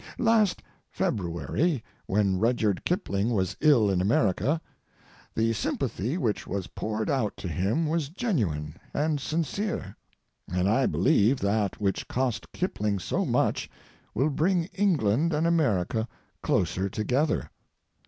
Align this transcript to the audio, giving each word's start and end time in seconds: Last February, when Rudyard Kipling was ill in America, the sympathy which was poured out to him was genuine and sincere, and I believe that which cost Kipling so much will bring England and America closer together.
Last 0.17 0.63
February, 0.89 1.83
when 2.07 2.39
Rudyard 2.39 2.83
Kipling 2.85 3.29
was 3.35 3.55
ill 3.61 3.87
in 3.91 4.01
America, 4.01 4.59
the 5.35 5.53
sympathy 5.53 6.17
which 6.17 6.47
was 6.47 6.65
poured 6.65 7.07
out 7.07 7.37
to 7.37 7.47
him 7.47 7.85
was 7.85 8.09
genuine 8.09 8.77
and 8.95 9.19
sincere, 9.21 9.95
and 10.51 10.67
I 10.67 10.87
believe 10.87 11.37
that 11.41 11.79
which 11.79 12.07
cost 12.07 12.51
Kipling 12.51 12.97
so 12.97 13.25
much 13.25 13.69
will 14.15 14.31
bring 14.31 14.63
England 14.73 15.33
and 15.33 15.45
America 15.45 16.07
closer 16.41 16.89
together. 16.89 17.51